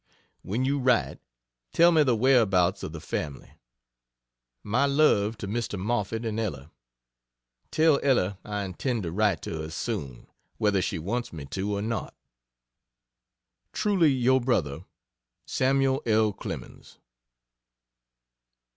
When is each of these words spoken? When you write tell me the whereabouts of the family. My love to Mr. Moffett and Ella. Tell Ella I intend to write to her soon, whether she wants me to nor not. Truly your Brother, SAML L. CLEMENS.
When 0.41 0.65
you 0.65 0.79
write 0.79 1.19
tell 1.71 1.91
me 1.91 2.01
the 2.01 2.15
whereabouts 2.15 2.81
of 2.81 2.91
the 2.91 2.99
family. 2.99 3.51
My 4.63 4.87
love 4.87 5.37
to 5.37 5.47
Mr. 5.47 5.77
Moffett 5.77 6.25
and 6.25 6.39
Ella. 6.39 6.71
Tell 7.69 7.99
Ella 8.01 8.39
I 8.43 8.63
intend 8.63 9.03
to 9.03 9.11
write 9.11 9.43
to 9.43 9.61
her 9.61 9.69
soon, 9.69 10.25
whether 10.57 10.81
she 10.81 10.97
wants 10.97 11.31
me 11.31 11.45
to 11.45 11.67
nor 11.69 11.81
not. 11.83 12.15
Truly 13.73 14.09
your 14.11 14.41
Brother, 14.41 14.85
SAML 15.45 16.01
L. 16.07 16.33
CLEMENS. 16.33 16.97